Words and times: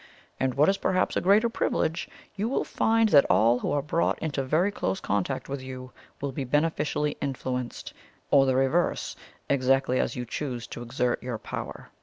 And, 0.39 0.55
what 0.55 0.67
is 0.67 0.79
perhaps 0.79 1.15
a 1.15 1.21
greater 1.21 1.47
privilege, 1.47 2.09
you 2.35 2.49
will 2.49 2.63
find 2.63 3.09
that 3.09 3.27
all 3.29 3.59
who 3.59 3.71
are 3.71 3.83
brought 3.83 4.17
into 4.17 4.41
very 4.41 4.71
close 4.71 4.99
contact 4.99 5.47
with 5.47 5.61
you 5.61 5.91
will 6.19 6.31
be 6.31 6.43
beneficially 6.43 7.17
influenced, 7.21 7.93
or 8.31 8.47
the 8.47 8.55
reverse, 8.55 9.15
exactly 9.47 9.99
as 9.99 10.15
you 10.15 10.25
choose 10.25 10.65
to 10.65 10.81
exert 10.81 11.21
your 11.21 11.37
power. 11.37 11.89